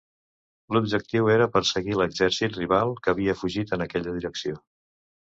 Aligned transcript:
L'objectiu 0.77 1.27
era 1.33 1.47
perseguir 1.57 1.97
l'exèrcit 1.99 2.57
rival 2.61 2.95
que 3.03 3.13
havia 3.13 3.37
fugit 3.43 3.75
en 3.79 3.85
aquella 3.87 4.15
direcció. 4.17 4.57